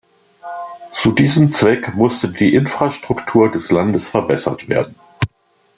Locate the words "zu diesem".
0.93-1.51